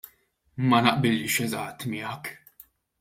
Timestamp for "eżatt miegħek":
1.45-2.33